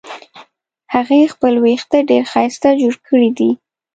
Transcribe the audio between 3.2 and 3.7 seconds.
دي